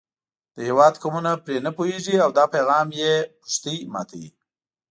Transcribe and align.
د 0.55 0.57
هېواد 0.67 0.93
قومونه 1.01 1.31
پرې 1.43 1.57
نه 1.65 1.71
پوهېږي 1.77 2.15
او 2.25 2.29
دا 2.37 2.45
پیغام 2.55 2.87
یې 3.01 3.13
پښتۍ 3.41 3.77
ماتوي. 3.93 4.29